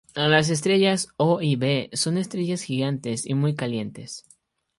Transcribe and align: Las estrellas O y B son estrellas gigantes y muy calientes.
Las 0.15 0.49
estrellas 0.49 1.09
O 1.17 1.43
y 1.43 1.55
B 1.57 1.91
son 1.93 2.17
estrellas 2.17 2.63
gigantes 2.63 3.23
y 3.23 3.35
muy 3.35 3.53
calientes. 3.53 4.23